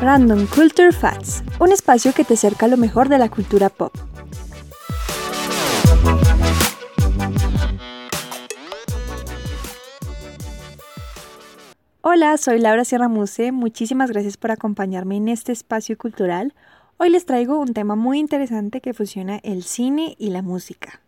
Random 0.00 0.46
Culture 0.46 0.92
Facts, 0.92 1.42
un 1.60 1.72
espacio 1.72 2.14
que 2.14 2.24
te 2.24 2.34
acerca 2.34 2.64
a 2.64 2.68
lo 2.70 2.78
mejor 2.78 3.10
de 3.10 3.18
la 3.18 3.28
cultura 3.28 3.68
pop. 3.68 3.92
Hola, 12.00 12.38
soy 12.38 12.60
Laura 12.60 12.86
Sierra 12.86 13.08
Muse. 13.08 13.52
Muchísimas 13.52 14.10
gracias 14.10 14.38
por 14.38 14.52
acompañarme 14.52 15.18
en 15.18 15.28
este 15.28 15.52
espacio 15.52 15.98
cultural. 15.98 16.54
Hoy 16.96 17.10
les 17.10 17.26
traigo 17.26 17.58
un 17.58 17.74
tema 17.74 17.94
muy 17.94 18.18
interesante 18.18 18.80
que 18.80 18.94
fusiona 18.94 19.38
el 19.42 19.64
cine 19.64 20.16
y 20.18 20.30
la 20.30 20.40
música. 20.40 21.01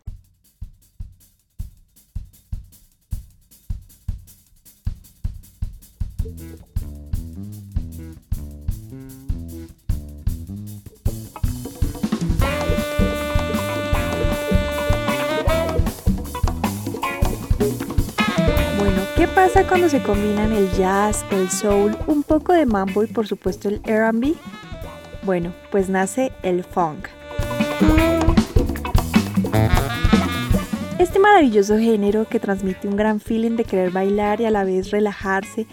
Pasa 19.35 19.67
cuando 19.67 19.89
se 19.89 20.01
combinan 20.01 20.53
el 20.53 20.71
jazz, 20.71 21.25
el 21.29 21.49
soul, 21.49 21.97
un 22.07 22.23
poco 22.23 22.53
de 22.53 22.65
mambo 22.65 23.03
y 23.03 23.07
por 23.07 23.27
supuesto 23.27 23.67
el 23.67 23.81
RB? 23.83 24.33
Bueno, 25.23 25.53
pues 25.71 25.89
nace 25.89 26.31
el 26.41 26.63
funk. 26.63 27.09
Este 30.99 31.19
maravilloso 31.19 31.77
género 31.77 32.29
que 32.29 32.39
transmite 32.39 32.87
un 32.87 32.95
gran 32.95 33.19
feeling 33.19 33.57
de 33.57 33.65
querer 33.65 33.91
bailar 33.91 34.39
y 34.39 34.45
a 34.45 34.51
la 34.51 34.63
vez 34.63 34.91
relajarse 34.91 35.67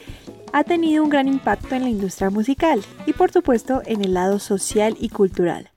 ha 0.52 0.64
tenido 0.64 1.04
un 1.04 1.08
gran 1.08 1.28
impacto 1.28 1.76
en 1.76 1.84
la 1.84 1.88
industria 1.88 2.30
musical 2.30 2.82
y 3.06 3.12
por 3.12 3.30
supuesto 3.30 3.80
en 3.86 4.04
el 4.04 4.14
lado 4.14 4.41
social 4.41 4.97
y 4.98 5.08
cultural. 5.08 5.70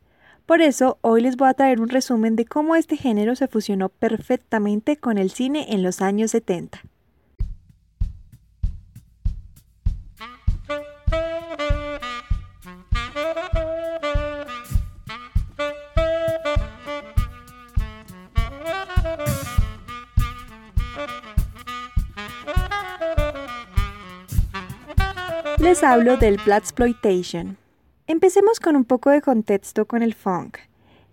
Por 0.48 0.62
eso 0.62 0.98
hoy 1.02 1.22
les 1.22 1.38
voy 1.38 1.50
a 1.50 1.54
traer 1.54 1.80
un 1.80 1.90
resumen 1.90 2.36
de 2.36 2.46
cómo 2.46 2.76
este 2.76 2.98
género 2.98 3.36
se 3.36 3.48
fusionó 3.48 3.90
perfectamente 3.90 4.98
con 4.98 5.20
el 5.20 5.30
cine 5.30 5.68
en 5.70 5.84
los 5.84 6.02
años 6.02 6.32
70. 6.32 6.82
Les 25.66 25.82
hablo 25.84 26.16
del 26.16 26.38
Blaxploitation. 26.46 27.58
Empecemos 28.06 28.60
con 28.60 28.76
un 28.76 28.86
poco 28.86 29.10
de 29.10 29.20
contexto 29.20 29.86
con 29.86 30.04
el 30.04 30.14
funk, 30.14 30.60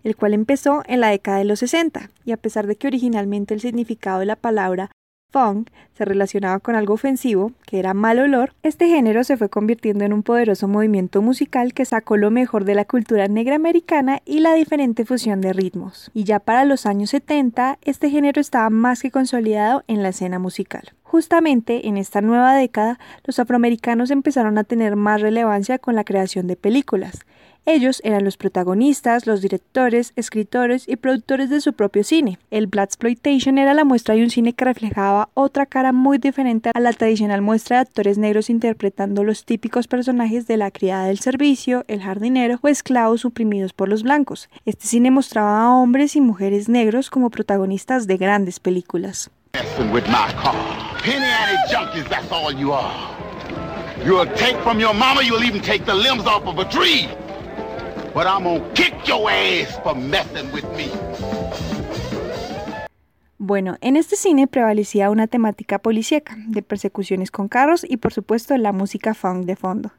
el 0.04 0.14
cual 0.14 0.34
empezó 0.34 0.82
en 0.86 1.00
la 1.00 1.08
década 1.08 1.38
de 1.38 1.46
los 1.46 1.60
60, 1.60 2.10
y 2.26 2.32
a 2.32 2.36
pesar 2.36 2.66
de 2.66 2.76
que 2.76 2.86
originalmente 2.86 3.54
el 3.54 3.62
significado 3.62 4.18
de 4.18 4.26
la 4.26 4.36
palabra 4.36 4.90
funk 5.32 5.70
se 5.94 6.04
relacionaba 6.04 6.60
con 6.60 6.74
algo 6.74 6.94
ofensivo, 6.94 7.52
que 7.66 7.78
era 7.78 7.94
mal 7.94 8.18
olor, 8.18 8.54
este 8.62 8.88
género 8.88 9.24
se 9.24 9.36
fue 9.36 9.48
convirtiendo 9.48 10.04
en 10.04 10.12
un 10.12 10.22
poderoso 10.22 10.68
movimiento 10.68 11.22
musical 11.22 11.74
que 11.74 11.84
sacó 11.84 12.16
lo 12.16 12.30
mejor 12.30 12.64
de 12.64 12.74
la 12.74 12.84
cultura 12.84 13.28
negra 13.28 13.56
americana 13.56 14.20
y 14.24 14.40
la 14.40 14.54
diferente 14.54 15.04
fusión 15.04 15.40
de 15.40 15.52
ritmos. 15.52 16.10
Y 16.14 16.24
ya 16.24 16.38
para 16.38 16.64
los 16.64 16.86
años 16.86 17.10
70, 17.10 17.78
este 17.82 18.10
género 18.10 18.40
estaba 18.40 18.70
más 18.70 19.02
que 19.02 19.10
consolidado 19.10 19.84
en 19.86 20.02
la 20.02 20.10
escena 20.10 20.38
musical. 20.38 20.92
Justamente 21.02 21.88
en 21.88 21.98
esta 21.98 22.22
nueva 22.22 22.54
década, 22.54 22.98
los 23.24 23.38
afroamericanos 23.38 24.10
empezaron 24.10 24.56
a 24.56 24.64
tener 24.64 24.96
más 24.96 25.20
relevancia 25.20 25.78
con 25.78 25.94
la 25.94 26.04
creación 26.04 26.46
de 26.46 26.56
películas. 26.56 27.20
Ellos 27.64 28.00
eran 28.02 28.24
los 28.24 28.36
protagonistas, 28.36 29.28
los 29.28 29.40
directores, 29.40 30.12
escritores 30.16 30.88
y 30.88 30.96
productores 30.96 31.48
de 31.48 31.60
su 31.60 31.74
propio 31.74 32.02
cine. 32.02 32.38
El 32.50 32.66
Blaxploitation 32.66 33.56
era 33.56 33.72
la 33.72 33.84
muestra 33.84 34.16
de 34.16 34.24
un 34.24 34.30
cine 34.30 34.52
que 34.52 34.64
reflejaba 34.64 35.28
otra 35.34 35.66
cara 35.66 35.92
muy 35.92 36.18
diferente 36.18 36.72
a 36.74 36.80
la 36.80 36.92
tradicional 36.92 37.40
muestra 37.40 37.76
de 37.76 37.82
actores 37.82 38.18
negros 38.18 38.50
interpretando 38.50 39.22
los 39.22 39.44
típicos 39.44 39.86
personajes 39.86 40.48
de 40.48 40.56
la 40.56 40.72
criada 40.72 41.06
del 41.06 41.20
servicio, 41.20 41.84
el 41.86 42.02
jardinero 42.02 42.58
o 42.62 42.68
esclavos 42.68 43.20
suprimidos 43.20 43.72
por 43.72 43.88
los 43.88 44.02
blancos. 44.02 44.48
Este 44.64 44.88
cine 44.88 45.12
mostraba 45.12 45.62
a 45.62 45.70
hombres 45.70 46.16
y 46.16 46.20
mujeres 46.20 46.68
negros 46.68 47.10
como 47.10 47.30
protagonistas 47.30 48.08
de 48.08 48.16
grandes 48.16 48.58
películas. 48.58 49.30
Take 54.36 54.56
from 54.64 54.80
your 54.80 54.94
mama, 54.94 55.22
you'll 55.22 55.44
even 55.44 55.62
take 55.62 55.84
the 55.84 55.94
limbs 55.94 56.26
off 56.26 56.44
of 56.44 56.58
a 56.58 56.64
tree. 56.64 57.08
But 58.14 58.26
I'm 58.26 58.44
gonna 58.44 58.72
kick 58.74 58.94
your 59.06 59.30
ass 59.30 59.80
for 59.82 59.94
messing 59.96 60.52
with 60.52 60.66
me. 60.76 60.90
Bueno, 63.38 63.76
en 63.80 63.96
este 63.96 64.16
cine 64.16 64.46
prevalecía 64.46 65.10
una 65.10 65.26
temática 65.26 65.78
policíaca, 65.78 66.36
de 66.46 66.62
persecuciones 66.62 67.30
con 67.30 67.48
carros 67.48 67.84
y 67.88 67.96
por 67.96 68.12
supuesto 68.12 68.56
la 68.56 68.72
música 68.72 69.14
funk 69.14 69.46
de 69.46 69.56
fondo. 69.56 69.92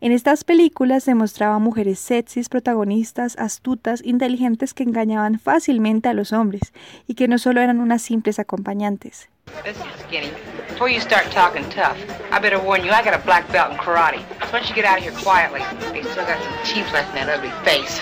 En 0.00 0.12
estas 0.12 0.44
películas 0.44 1.02
se 1.02 1.16
mostraban 1.16 1.60
mujeres 1.60 1.98
sexys, 1.98 2.48
protagonistas, 2.48 3.36
astutas, 3.36 4.00
inteligentes 4.04 4.72
que 4.72 4.84
engañaban 4.84 5.40
fácilmente 5.40 6.08
a 6.08 6.14
los 6.14 6.32
hombres 6.32 6.72
y 7.08 7.14
que 7.14 7.26
no 7.26 7.38
solo 7.38 7.60
eran 7.60 7.80
unas 7.80 8.02
simples 8.02 8.38
acompañantes. 8.38 9.28
Before 10.78 10.88
you 10.88 11.00
start 11.00 11.28
talking 11.32 11.68
tough, 11.70 11.98
I 12.30 12.38
better 12.38 12.60
warn 12.60 12.84
you, 12.84 12.92
I 12.92 13.02
got 13.02 13.12
a 13.12 13.24
black 13.24 13.50
belt 13.50 13.72
in 13.72 13.78
karate. 13.78 14.22
So 14.46 14.52
once 14.52 14.68
you 14.68 14.76
get 14.76 14.84
out 14.84 14.98
of 14.98 15.02
here 15.02 15.12
quietly, 15.12 15.60
they 15.90 16.04
still 16.04 16.24
got 16.24 16.40
some 16.40 16.54
teeth 16.64 16.92
left 16.92 17.08
in 17.08 17.16
that 17.16 17.28
ugly 17.28 17.50
face. 17.64 18.00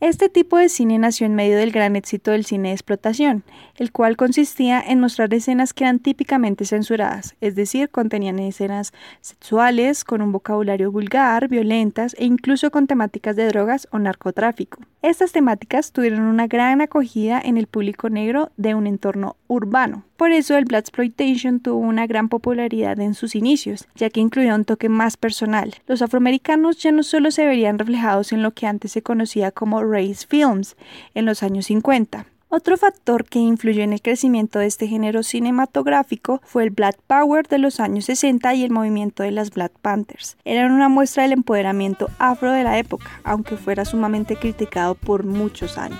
Este 0.00 0.28
tipo 0.28 0.58
de 0.58 0.68
cine 0.68 0.98
nació 0.98 1.26
en 1.26 1.34
medio 1.34 1.56
del 1.56 1.72
gran 1.72 1.96
éxito 1.96 2.30
del 2.30 2.44
cine 2.44 2.68
de 2.68 2.74
explotación, 2.74 3.42
el 3.76 3.92
cual 3.92 4.16
consistía 4.16 4.78
en 4.80 5.00
mostrar 5.00 5.32
escenas 5.32 5.72
que 5.72 5.84
eran 5.84 5.98
típicamente 5.98 6.64
censuradas, 6.64 7.36
es 7.40 7.54
decir, 7.54 7.88
contenían 7.90 8.38
escenas 8.38 8.92
sexuales, 9.20 10.04
con 10.04 10.20
un 10.20 10.32
vocabulario 10.32 10.90
vulgar, 10.90 11.48
violentas 11.48 12.14
e 12.18 12.24
incluso 12.24 12.70
con 12.70 12.86
temáticas 12.86 13.36
de 13.36 13.46
drogas 13.46 13.88
o 13.92 13.98
narcotráfico. 13.98 14.80
Estas 15.00 15.32
temáticas 15.32 15.92
tuvieron 15.92 16.22
una 16.22 16.48
gran 16.48 16.80
acogida 16.80 17.40
en 17.42 17.56
el 17.56 17.66
público 17.66 18.10
negro 18.10 18.52
de 18.56 18.74
un 18.74 18.86
entorno 18.86 19.36
urbano. 19.54 20.04
Por 20.16 20.32
eso 20.32 20.56
el 20.56 20.64
Blaxploitation 20.64 21.60
tuvo 21.60 21.78
una 21.78 22.06
gran 22.06 22.28
popularidad 22.28 23.00
en 23.00 23.14
sus 23.14 23.34
inicios, 23.34 23.86
ya 23.94 24.10
que 24.10 24.20
incluía 24.20 24.54
un 24.54 24.64
toque 24.64 24.88
más 24.88 25.16
personal. 25.16 25.74
Los 25.86 26.02
afroamericanos 26.02 26.78
ya 26.78 26.92
no 26.92 27.02
solo 27.02 27.30
se 27.30 27.46
verían 27.46 27.78
reflejados 27.78 28.32
en 28.32 28.42
lo 28.42 28.52
que 28.52 28.66
antes 28.66 28.92
se 28.92 29.02
conocía 29.02 29.50
como 29.50 29.82
race 29.82 30.26
films 30.28 30.76
en 31.14 31.24
los 31.24 31.42
años 31.42 31.66
50, 31.66 32.26
otro 32.56 32.76
factor 32.76 33.24
que 33.24 33.40
influyó 33.40 33.82
en 33.82 33.92
el 33.92 34.00
crecimiento 34.00 34.60
de 34.60 34.66
este 34.66 34.86
género 34.86 35.24
cinematográfico 35.24 36.40
fue 36.44 36.62
el 36.62 36.70
Black 36.70 36.96
Power 37.08 37.48
de 37.48 37.58
los 37.58 37.80
años 37.80 38.04
60 38.04 38.54
y 38.54 38.62
el 38.62 38.70
movimiento 38.70 39.24
de 39.24 39.32
las 39.32 39.50
Black 39.50 39.72
Panthers. 39.82 40.36
Eran 40.44 40.70
una 40.70 40.88
muestra 40.88 41.24
del 41.24 41.32
empoderamiento 41.32 42.10
afro 42.20 42.52
de 42.52 42.62
la 42.62 42.78
época, 42.78 43.10
aunque 43.24 43.56
fuera 43.56 43.84
sumamente 43.84 44.36
criticado 44.36 44.94
por 44.94 45.24
muchos 45.24 45.78
años. 45.78 45.98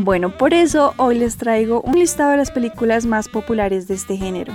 Bueno, 0.00 0.30
por 0.30 0.54
eso 0.54 0.94
hoy 0.96 1.18
les 1.18 1.36
traigo 1.36 1.80
un 1.82 1.98
listado 1.98 2.30
de 2.30 2.36
las 2.36 2.52
películas 2.52 3.04
más 3.04 3.28
populares 3.28 3.88
de 3.88 3.94
este 3.94 4.16
género. 4.16 4.54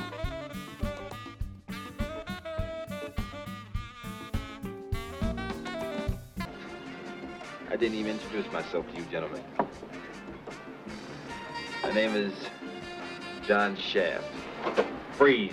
didn't 7.83 7.99
even 7.99 8.15
introduce 8.15 8.49
myself 8.53 8.89
to 8.89 8.95
you 8.95 9.03
gentlemen. 9.11 9.41
My 11.83 11.91
name 11.91 12.15
is 12.15 12.31
John 13.45 13.75
Shaft. 13.75 14.23
Freeze. 15.17 15.51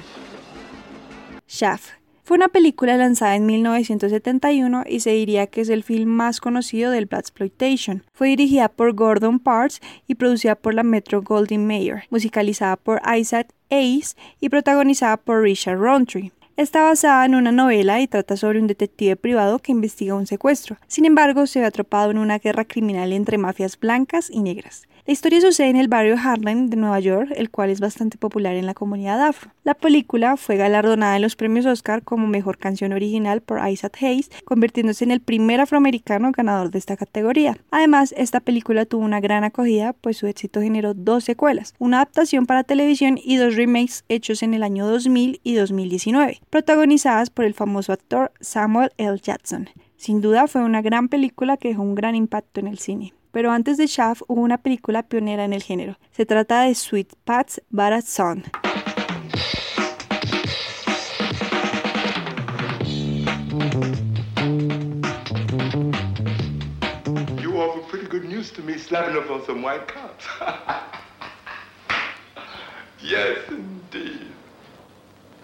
Shaft. 1.48 1.94
Fue 2.30 2.36
una 2.36 2.46
película 2.46 2.96
lanzada 2.96 3.34
en 3.34 3.44
1971 3.44 4.84
y 4.86 5.00
se 5.00 5.10
diría 5.10 5.48
que 5.48 5.62
es 5.62 5.68
el 5.68 5.82
film 5.82 6.10
más 6.10 6.40
conocido 6.40 6.92
del 6.92 7.06
Blaxploitation. 7.06 8.04
Fue 8.12 8.28
dirigida 8.28 8.68
por 8.68 8.94
Gordon 8.94 9.40
Parks 9.40 9.80
y 10.06 10.14
producida 10.14 10.54
por 10.54 10.72
la 10.72 10.84
Metro 10.84 11.22
Goldwyn 11.22 11.66
Mayer, 11.66 12.04
musicalizada 12.08 12.76
por 12.76 13.02
Isaac 13.18 13.48
Ace 13.70 14.14
y 14.38 14.48
protagonizada 14.48 15.16
por 15.16 15.42
Richard 15.42 15.80
Roundtree. 15.80 16.30
Está 16.56 16.82
basada 16.82 17.24
en 17.24 17.34
una 17.34 17.50
novela 17.50 18.00
y 18.00 18.06
trata 18.06 18.36
sobre 18.36 18.60
un 18.60 18.68
detective 18.68 19.16
privado 19.16 19.58
que 19.58 19.72
investiga 19.72 20.14
un 20.14 20.28
secuestro. 20.28 20.76
Sin 20.86 21.06
embargo, 21.06 21.48
se 21.48 21.58
ve 21.58 21.66
atrapado 21.66 22.12
en 22.12 22.18
una 22.18 22.38
guerra 22.38 22.64
criminal 22.64 23.12
entre 23.12 23.38
mafias 23.38 23.76
blancas 23.76 24.30
y 24.30 24.38
negras. 24.38 24.86
La 25.06 25.14
historia 25.14 25.40
sucede 25.40 25.68
en 25.68 25.76
el 25.76 25.88
barrio 25.88 26.16
Harlem 26.22 26.68
de 26.68 26.76
Nueva 26.76 27.00
York, 27.00 27.32
el 27.34 27.50
cual 27.50 27.70
es 27.70 27.80
bastante 27.80 28.18
popular 28.18 28.54
en 28.54 28.66
la 28.66 28.74
comunidad 28.74 29.26
afro. 29.26 29.50
La 29.64 29.74
película 29.74 30.36
fue 30.36 30.56
galardonada 30.56 31.16
en 31.16 31.22
los 31.22 31.36
premios 31.36 31.64
Oscar 31.64 32.02
como 32.02 32.26
mejor 32.26 32.58
canción 32.58 32.92
original 32.92 33.40
por 33.40 33.66
Isaac 33.66 33.96
Hayes, 34.02 34.30
convirtiéndose 34.44 35.04
en 35.04 35.10
el 35.10 35.20
primer 35.20 35.60
afroamericano 35.60 36.32
ganador 36.32 36.70
de 36.70 36.78
esta 36.78 36.98
categoría. 36.98 37.56
Además, 37.70 38.14
esta 38.16 38.40
película 38.40 38.84
tuvo 38.84 39.02
una 39.02 39.20
gran 39.20 39.42
acogida, 39.42 39.94
pues 39.94 40.18
su 40.18 40.26
éxito 40.26 40.60
generó 40.60 40.92
dos 40.92 41.24
secuelas, 41.24 41.74
una 41.78 41.96
adaptación 41.98 42.44
para 42.44 42.64
televisión 42.64 43.18
y 43.22 43.36
dos 43.36 43.56
remakes 43.56 44.04
hechos 44.08 44.42
en 44.42 44.52
el 44.52 44.62
año 44.62 44.86
2000 44.86 45.40
y 45.42 45.54
2019, 45.54 46.40
protagonizadas 46.50 47.30
por 47.30 47.46
el 47.46 47.54
famoso 47.54 47.92
actor 47.92 48.32
Samuel 48.40 48.92
L. 48.98 49.18
Jackson. 49.18 49.70
Sin 49.96 50.20
duda 50.20 50.46
fue 50.46 50.62
una 50.62 50.82
gran 50.82 51.08
película 51.08 51.56
que 51.56 51.68
dejó 51.68 51.82
un 51.82 51.94
gran 51.94 52.14
impacto 52.14 52.60
en 52.60 52.66
el 52.66 52.78
cine. 52.78 53.14
Pero 53.32 53.52
antes 53.52 53.76
de 53.76 53.86
Shaft 53.86 54.22
hubo 54.26 54.42
una 54.42 54.58
película 54.58 55.02
pionera 55.04 55.44
en 55.44 55.52
el 55.52 55.62
género. 55.62 55.98
Se 56.10 56.26
trata 56.26 56.62
de 56.62 56.74
Sweet 56.74 57.14
Pat's 57.24 57.62
Bad 57.70 58.02
Son. 58.02 58.44
You 67.40 67.56
offer 67.56 67.80
pretty 67.88 68.06
good 68.06 68.24
news 68.24 68.50
to 68.52 68.62
me 68.62 68.78
slapping 68.78 69.16
up 69.16 69.30
on 69.30 69.44
some 69.46 69.62
white 69.62 69.86
cops. 69.86 70.26
yes, 73.02 73.38
indeed. 73.48 74.26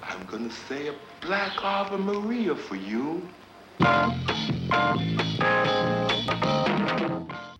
I'm 0.02 0.24
gonna 0.26 0.50
say 0.68 0.88
a 0.88 0.94
black 1.20 1.52
Ave 1.62 1.96
Maria 1.98 2.54
for 2.54 2.76
you. 2.76 3.22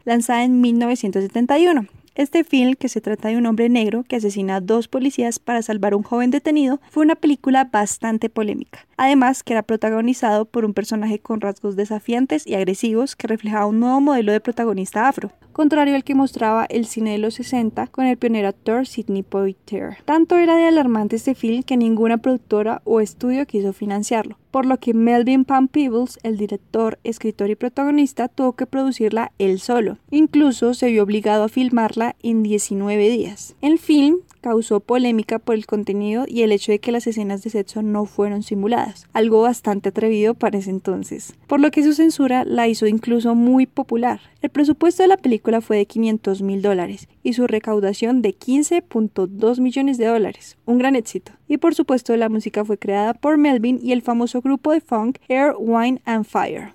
Lanzada 0.06 0.44
en 0.44 0.62
1971. 0.62 1.87
Este 2.14 2.44
film, 2.44 2.76
que 2.76 2.88
se 2.88 3.03
trata 3.03 3.29
de 3.29 3.37
un 3.37 3.44
hombre 3.44 3.69
negro 3.69 4.03
que 4.03 4.17
asesina 4.17 4.56
a 4.56 4.61
dos 4.62 4.88
policías 4.88 5.38
para 5.38 5.61
salvar 5.61 5.93
a 5.93 5.97
un 5.97 6.03
joven 6.03 6.31
detenido, 6.31 6.81
fue 6.91 7.05
una 7.05 7.14
película 7.14 7.64
bastante 7.64 8.31
polémica. 8.31 8.87
Además, 8.97 9.43
que 9.43 9.53
era 9.53 9.62
protagonizado 9.62 10.47
por 10.47 10.64
un 10.64 10.73
personaje 10.73 11.19
con 11.19 11.43
rasgos 11.43 11.76
desafiantes 11.76 12.47
y 12.47 12.55
agresivos 12.55 13.17
que 13.17 13.26
reflejaba 13.26 13.67
un 13.67 13.81
nuevo 13.81 14.00
modelo 14.00 14.32
de 14.32 14.41
protagonista 14.41 15.08
afro, 15.08 15.31
contrario 15.56 15.94
al 15.94 16.05
que 16.05 16.14
mostraba 16.14 16.67
el 16.67 16.85
cine 16.85 17.12
de 17.12 17.19
los 17.19 17.37
60 17.37 17.87
con 17.87 18.05
el 18.05 18.19
pionero 18.19 18.49
actor 18.49 18.87
Sidney 18.87 19.23
Poitier. 19.23 19.97
Tanto 20.05 20.37
era 20.37 20.55
de 20.55 20.67
alarmante 20.67 21.17
este 21.17 21.35
film 21.35 21.62
que 21.62 21.79
ninguna 21.79 22.19
productora 22.19 22.82
o 22.85 23.00
estudio 23.00 23.47
quiso 23.47 23.73
financiarlo, 23.73 24.37
por 24.50 24.67
lo 24.67 24.76
que 24.76 24.93
Melvin 24.93 25.47
Pam 25.47 25.69
Peebles, 25.69 26.19
el 26.23 26.37
director, 26.37 26.99
escritor 27.05 27.49
y 27.49 27.55
protagonista, 27.55 28.29
tuvo 28.29 28.53
que 28.53 28.67
producirla 28.67 29.32
él 29.38 29.58
solo. 29.58 29.97
Incluso 30.11 30.75
se 30.75 30.91
vio 30.91 31.03
obligado 31.03 31.44
a 31.44 31.49
filmarla 31.49 32.17
en 32.23 32.43
19 32.43 33.08
días. 33.08 33.56
El 33.62 33.79
film 33.79 34.19
causó 34.47 34.79
polémica 34.79 35.41
por 35.41 35.56
el 35.56 35.67
contenido 35.67 36.25
y 36.29 36.43
el 36.43 36.53
hecho 36.53 36.70
de 36.70 36.79
que 36.79 36.93
las 36.93 37.08
escenas 37.08 37.43
de 37.43 37.50
sexo 37.50 37.82
no 37.82 38.05
fueron 38.05 38.44
simuladas, 38.44 39.08
algo 39.12 39.43
bastante 39.43 39.88
atrevido 39.88 40.35
para 40.35 40.58
ese 40.58 40.70
entonces, 40.70 41.35
por 41.49 41.58
lo 41.58 41.73
que 41.73 41.82
su 41.82 41.94
censura 41.94 42.44
la 42.44 42.69
hizo 42.69 42.87
incluso 42.87 43.35
muy 43.35 43.67
popular. 43.67 44.20
El 44.43 44.50
presupuesto 44.50 45.03
de 45.03 45.08
la 45.08 45.17
película 45.17 45.45
fue 45.60 45.76
de 45.78 45.87
500 45.87 46.43
mil 46.43 46.60
dólares 46.60 47.08
y 47.22 47.32
su 47.34 47.46
recaudación 47.46 48.20
de 48.20 48.37
15.2 48.37 49.60
millones 49.60 49.96
de 49.96 50.06
dólares, 50.06 50.58
un 50.66 50.78
gran 50.78 50.96
éxito. 50.96 51.32
Y 51.48 51.58
por 51.58 51.75
supuesto 51.75 52.16
la 52.16 52.28
música 52.28 52.64
fue 52.64 52.78
creada 52.78 53.14
por 53.14 53.38
Melvin 53.38 53.78
y 53.82 53.93
el 53.93 54.02
famoso 54.02 54.40
grupo 54.43 54.72
de 54.72 54.81
funk 54.81 55.19
Air, 55.28 55.54
Wine 55.58 56.02
and 56.04 56.25
Fire. 56.25 56.72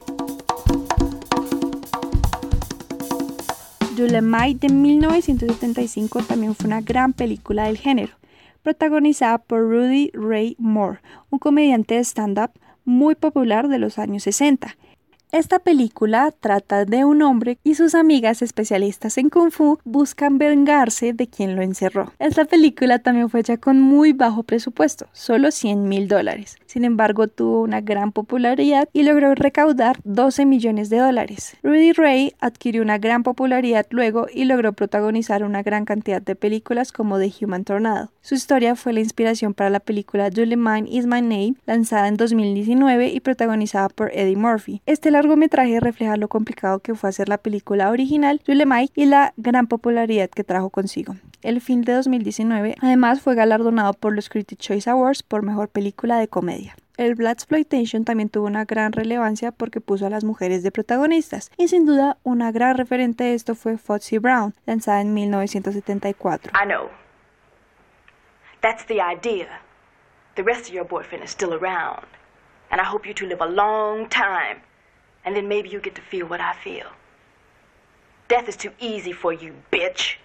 Dolemite 3.98 4.68
de 4.68 4.74
1975 4.74 6.24
también 6.24 6.56
fue 6.56 6.68
una 6.68 6.82
gran 6.82 7.14
película 7.14 7.66
del 7.66 7.78
género, 7.78 8.14
protagonizada 8.64 9.38
por 9.38 9.60
Rudy 9.62 10.12
Ray 10.14 10.56
Moore, 10.58 11.00
un 11.30 11.40
comediante 11.40 11.96
de 11.96 12.04
stand-up 12.04 12.52
muy 12.86 13.16
popular 13.16 13.68
de 13.68 13.80
los 13.80 14.00
años 14.00 14.24
60, 14.24 14.76
esta 15.32 15.60
película 15.60 16.32
trata 16.38 16.86
de 16.86 17.06
un 17.06 17.22
hombre 17.22 17.58
y 17.64 17.76
sus 17.76 17.96
amigas 17.96 18.42
especialistas 18.42 19.18
en 19.18 19.30
kung 19.30 19.52
fu 19.52 19.80
buscan 19.86 20.38
vengarse 20.38 21.14
de 21.14 21.28
quien 21.28 21.56
lo 21.56 21.62
encerró. 21.62 22.12
Esta 22.20 22.46
película 22.46 23.00
también 23.00 23.30
fue 23.30 23.40
hecha 23.40 23.58
con 23.58 23.80
muy 23.80 24.12
bajo 24.12 24.44
presupuesto, 24.44 25.08
solo 25.14 25.52
100 25.52 25.88
mil 25.88 26.08
dólares. 26.08 26.58
Sin 26.72 26.86
embargo, 26.86 27.28
tuvo 27.28 27.60
una 27.64 27.82
gran 27.82 28.14
popularidad 28.14 28.88
y 28.94 29.04
logró 29.04 29.36
recaudar 29.36 30.00
12 30.06 30.46
millones 30.46 30.90
de 30.90 31.00
dólares. 31.00 31.58
Rudy 31.64 31.92
Ray 31.92 32.34
adquirió 32.40 32.82
una 32.82 32.98
gran 32.98 33.24
popularidad 33.24 33.86
luego 33.90 34.28
y 34.34 34.46
logró 34.46 34.72
protagonizar 34.72 35.44
una 35.44 35.64
gran 35.64 35.84
cantidad 35.84 36.22
de 36.22 36.38
películas 36.38 36.94
como 36.94 37.20
The 37.20 37.30
Human 37.42 37.66
Tornado. 37.66 38.14
Su 38.22 38.36
historia 38.36 38.78
fue 38.78 38.94
la 38.94 39.02
inspiración 39.02 39.54
para 39.54 39.70
la 39.70 39.82
película 39.82 40.30
Julie 40.34 40.56
Mine 40.56 40.88
Is 40.90 41.08
My 41.08 41.22
Name, 41.22 41.56
lanzada 41.66 42.08
en 42.08 42.16
2019 42.16 43.10
y 43.10 43.20
protagonizada 43.20 43.90
por 43.90 44.10
Eddie 44.14 44.38
Murphy. 44.38 44.82
Este 44.86 45.12
largometraje 45.12 45.82
refleja 45.82 46.16
lo 46.16 46.30
complicado 46.30 46.80
que 46.80 46.96
fue 46.96 47.10
hacer 47.10 47.28
la 47.28 47.40
película 47.40 47.90
original 47.90 48.40
Mine 48.48 48.90
y 48.96 49.08
la 49.08 49.34
gran 49.36 49.68
popularidad 49.68 50.30
que 50.30 50.46
trajo 50.46 50.70
consigo. 50.70 51.16
El 51.44 51.60
film 51.60 51.82
de 51.82 51.94
2019 51.94 52.76
además 52.82 53.22
fue 53.22 53.34
galardonado 53.34 53.94
por 53.94 54.14
los 54.14 54.30
Critics 54.30 54.64
Choice 54.64 54.88
Awards 54.88 55.24
por 55.24 55.42
mejor 55.42 55.70
película 55.70 56.20
de 56.20 56.28
comedia. 56.28 56.76
El 56.98 57.16
Black 57.16 57.34
Exploitation 57.34 58.06
también 58.06 58.30
tuvo 58.30 58.46
una 58.46 58.66
gran 58.66 58.92
relevancia 58.92 59.52
porque 59.52 59.82
puso 59.82 60.06
a 60.06 60.12
las 60.12 60.24
mujeres 60.24 60.62
de 60.62 60.72
protagonistas, 60.72 61.50
y 61.58 61.68
sin 61.68 61.88
duda 61.88 62.18
una 62.22 62.52
gran 62.52 62.78
referente 62.78 63.24
de 63.24 63.34
esto 63.34 63.56
fue 63.56 63.80
Foxy 63.80 64.20
Brown, 64.20 64.54
lanzada 64.68 65.02
en 65.02 65.16
1974. 65.16 66.52
I 66.54 66.66
know. 66.68 66.90
That's 68.62 68.86
the 68.86 69.02
idea. 69.02 69.48
The 70.36 70.44
rest 70.44 70.68
of 70.68 70.76
your 70.76 70.86
boyfriend 70.86 71.24
is 71.24 71.32
still 71.32 71.54
around. 71.54 72.06
And 72.70 72.80
I 72.80 72.86
hope 72.86 73.08
you 73.08 73.16
two 73.16 73.26
live 73.26 73.42
a 73.42 73.50
long 73.50 74.08
time. 74.10 74.62
And 75.26 75.36
then 75.36 75.48
maybe 75.48 75.70
you 75.70 75.82
get 75.82 75.96
to 75.96 76.04
feel 76.04 76.28
what 76.28 76.40
I 76.40 76.54
feel. 76.64 76.86
Death 78.28 78.48
is 78.48 78.56
too 78.56 78.72
easy 78.80 79.12
for 79.12 79.34
you, 79.34 79.56
bitch. 79.72 80.18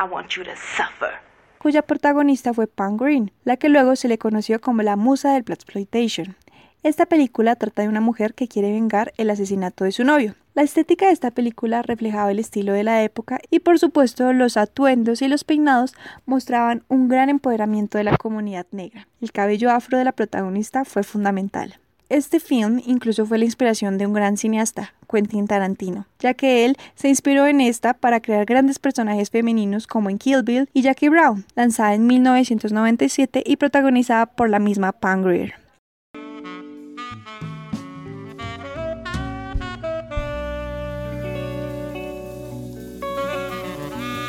I 0.00 0.04
want 0.04 0.30
you 0.36 0.44
to 0.44 0.50
suffer. 0.76 1.10
Cuya 1.58 1.82
protagonista 1.82 2.52
fue 2.52 2.66
Pam 2.66 2.96
Green, 2.96 3.32
la 3.44 3.56
que 3.56 3.68
luego 3.68 3.96
se 3.96 4.08
le 4.08 4.18
conoció 4.18 4.60
como 4.60 4.82
la 4.82 4.96
musa 4.96 5.32
del 5.32 5.44
Exploitation. 5.48 6.36
Esta 6.82 7.06
película 7.06 7.56
trata 7.56 7.80
de 7.80 7.88
una 7.88 8.02
mujer 8.02 8.34
que 8.34 8.48
quiere 8.48 8.70
vengar 8.70 9.14
el 9.16 9.30
asesinato 9.30 9.84
de 9.84 9.92
su 9.92 10.04
novio. 10.04 10.34
La 10.52 10.62
estética 10.62 11.06
de 11.06 11.12
esta 11.12 11.30
película 11.30 11.80
reflejaba 11.80 12.30
el 12.30 12.38
estilo 12.38 12.74
de 12.74 12.84
la 12.84 13.02
época 13.02 13.38
y 13.50 13.60
por 13.60 13.78
supuesto 13.78 14.34
los 14.34 14.58
atuendos 14.58 15.22
y 15.22 15.28
los 15.28 15.44
peinados 15.44 15.94
mostraban 16.26 16.84
un 16.88 17.08
gran 17.08 17.30
empoderamiento 17.30 17.96
de 17.96 18.04
la 18.04 18.18
comunidad 18.18 18.66
negra. 18.70 19.08
El 19.22 19.32
cabello 19.32 19.70
afro 19.70 19.96
de 19.96 20.04
la 20.04 20.12
protagonista 20.12 20.84
fue 20.84 21.02
fundamental. 21.02 21.80
Este 22.14 22.38
film 22.38 22.80
incluso 22.86 23.26
fue 23.26 23.38
la 23.38 23.44
inspiración 23.44 23.98
de 23.98 24.06
un 24.06 24.12
gran 24.12 24.36
cineasta, 24.36 24.94
Quentin 25.10 25.48
Tarantino, 25.48 26.06
ya 26.20 26.32
que 26.32 26.64
él 26.64 26.76
se 26.94 27.08
inspiró 27.08 27.48
en 27.48 27.60
esta 27.60 27.92
para 27.92 28.20
crear 28.20 28.44
grandes 28.44 28.78
personajes 28.78 29.30
femeninos 29.30 29.88
como 29.88 30.10
en 30.10 30.18
Kill 30.18 30.44
Bill 30.44 30.68
y 30.72 30.82
Jackie 30.82 31.08
Brown, 31.08 31.44
lanzada 31.56 31.92
en 31.92 32.06
1997 32.06 33.42
y 33.44 33.56
protagonizada 33.56 34.26
por 34.26 34.48
la 34.48 34.60
misma 34.60 34.92
Pam 34.92 35.24
Grier. 35.24 35.54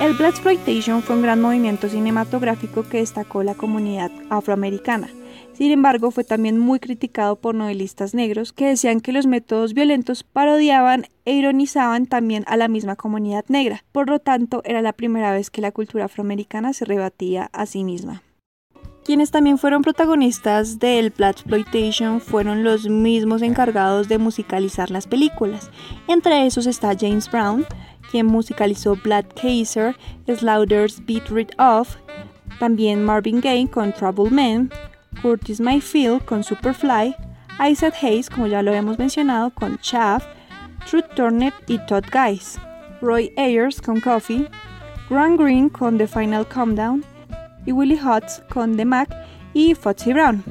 El 0.02 0.14
Black 0.16 0.32
Exploitation 0.32 1.04
fue 1.04 1.18
un 1.18 1.22
gran 1.22 1.40
movimiento 1.40 1.88
cinematográfico 1.88 2.82
que 2.82 2.98
destacó 2.98 3.44
la 3.44 3.54
comunidad 3.54 4.10
afroamericana. 4.32 5.08
Sin 5.56 5.72
embargo, 5.72 6.12
fue 6.12 6.26
también 6.26 6.60
muy 6.60 6.80
criticado 6.80 7.38
por 7.38 7.56
novelistas 7.56 8.14
negros 8.14 8.52
que 8.52 8.68
decían 8.68 9.00
que 9.00 9.14
los 9.14 9.26
métodos 9.26 9.74
violentos 9.74 10.24
parodiaban 10.24 11.08
e 11.24 11.34
ironizaban 11.34 12.08
también 12.08 12.44
a 12.48 12.58
la 12.58 12.68
misma 12.68 12.98
comunidad 12.98 13.46
negra. 13.48 13.86
Por 13.94 14.10
lo 14.10 14.20
tanto, 14.20 14.62
era 14.66 14.82
la 14.82 14.92
primera 14.92 15.32
vez 15.32 15.50
que 15.50 15.62
la 15.62 15.72
cultura 15.72 16.06
afroamericana 16.06 16.74
se 16.74 16.84
rebatía 16.84 17.50
a 17.54 17.66
sí 17.66 17.86
misma. 17.86 18.22
Quienes 19.06 19.32
también 19.32 19.58
fueron 19.58 19.82
protagonistas 19.82 20.80
del 20.80 21.12
Black 21.12 21.38
Exploitation 21.38 22.20
fueron 22.20 22.66
los 22.66 22.90
mismos 22.90 23.42
encargados 23.42 24.10
de 24.10 24.18
musicalizar 24.18 24.92
las 24.92 25.08
películas. 25.08 25.70
Entre 26.10 26.46
esos 26.46 26.66
está 26.66 26.98
James 27.00 27.32
Brown, 27.32 27.66
quien 28.12 28.26
musicalizó 28.26 28.98
Black 29.04 29.40
Kaiser, 29.40 29.96
Slaughter's 30.28 31.06
Beat 31.06 31.30
Rid 31.30 31.50
Off, 31.60 31.96
también 32.60 33.06
Marvin 33.06 33.40
Gaye 33.40 33.70
con 33.70 33.94
Trouble 33.94 34.32
Man, 34.32 34.70
Curtis 35.26 35.60
Mayfield 35.60 36.24
con 36.26 36.44
Superfly, 36.44 37.16
Isaac 37.60 37.96
Hayes, 38.00 38.30
como 38.30 38.46
ya 38.46 38.62
lo 38.62 38.72
hemos 38.72 39.00
mencionado, 39.00 39.50
con 39.50 39.80
Chaff, 39.80 40.24
Truth 40.88 41.16
Turner 41.16 41.52
y 41.66 41.80
Todd 41.88 42.04
Guys, 42.14 42.60
Roy 43.02 43.34
Ayers 43.36 43.82
con 43.82 44.00
Coffee, 44.02 44.48
Grant 45.10 45.40
Green 45.40 45.70
con 45.70 45.98
The 45.98 46.06
Final 46.06 46.48
Countdown 46.48 47.04
y 47.66 47.72
Willie 47.72 48.00
Hutz 48.00 48.44
con 48.54 48.78
The 48.78 48.86
Mac 48.86 49.10
y 49.56 49.74
Foxy 49.74 50.14
Brown. 50.14 50.44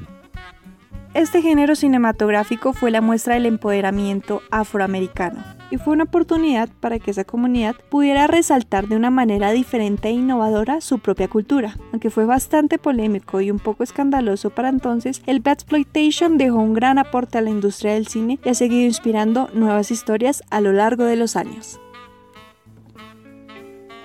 Este 1.15 1.41
género 1.41 1.77
cinematográfico 1.77 2.73
fue 2.73 2.91
la 2.91 3.01
muestra 3.01 3.35
del 3.35 3.47
empoderamiento 3.47 4.43
afroamericano 4.51 5.54
y 5.75 5.79
fue 5.79 5.93
una 5.93 6.05
oportunidad 6.05 6.69
para 6.79 7.01
que 7.01 7.11
esa 7.11 7.25
comunidad 7.25 7.75
pudiera 7.91 8.29
resaltar 8.29 8.87
de 8.87 8.95
una 8.95 9.11
manera 9.11 9.51
diferente 9.51 10.09
e 10.09 10.13
innovadora 10.13 10.81
su 10.81 11.01
propia 11.01 11.27
cultura. 11.27 11.77
Aunque 11.91 12.11
fue 12.11 12.27
bastante 12.27 12.79
polémico 12.79 13.41
y 13.41 13.51
un 13.51 13.59
poco 13.59 13.83
escandaloso 13.83 14.51
para 14.51 14.69
entonces, 14.69 15.21
el 15.27 15.43
Exploitation 15.45 16.39
dejó 16.39 16.59
un 16.59 16.75
gran 16.75 16.99
aporte 16.99 17.39
a 17.39 17.41
la 17.41 17.51
industria 17.51 17.95
del 17.95 18.07
cine 18.07 18.39
y 18.45 18.49
ha 18.49 18.55
seguido 18.55 18.85
inspirando 18.85 19.51
nuevas 19.53 19.91
historias 19.91 20.45
a 20.51 20.61
lo 20.61 20.73
largo 20.73 21.05
de 21.05 21.17
los 21.17 21.35
años. 21.35 21.81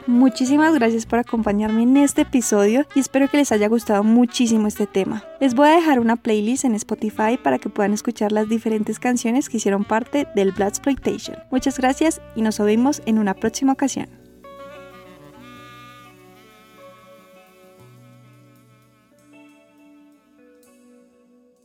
Muchísimas 0.09 0.73
gracias 0.73 1.05
por 1.05 1.19
acompañarme 1.19 1.83
en 1.83 1.95
este 1.95 2.23
episodio 2.23 2.87
y 2.95 2.99
espero 2.99 3.27
que 3.29 3.37
les 3.37 3.51
haya 3.51 3.67
gustado 3.67 4.03
muchísimo 4.03 4.67
este 4.67 4.87
tema. 4.87 5.23
Les 5.39 5.53
voy 5.53 5.67
a 5.69 5.75
dejar 5.75 5.99
una 5.99 6.15
playlist 6.15 6.65
en 6.65 6.73
Spotify 6.73 7.37
para 7.41 7.59
que 7.59 7.69
puedan 7.69 7.93
escuchar 7.93 8.31
las 8.31 8.49
diferentes 8.49 8.97
canciones 8.97 9.49
que 9.49 9.57
hicieron 9.57 9.85
parte 9.85 10.27
del 10.33 10.51
Blood 10.51 10.69
Exploitation. 10.69 11.37
Muchas 11.51 11.77
gracias 11.77 12.21
y 12.35 12.41
nos 12.41 12.57
vemos 12.57 13.03
en 13.05 13.19
una 13.19 13.35
próxima 13.35 13.73
ocasión. 13.73 14.18